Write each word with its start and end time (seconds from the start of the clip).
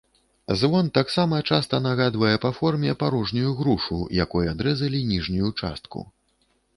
Звон 0.59 0.87
таксама 0.97 1.41
часта 1.49 1.79
нагадвае 1.87 2.33
па 2.45 2.51
форме 2.59 2.95
парожнюю 3.03 3.51
грушу, 3.59 3.99
якой 4.23 4.51
адрэзалі 4.55 5.03
ніжнюю 5.11 5.49
частку. 5.61 5.99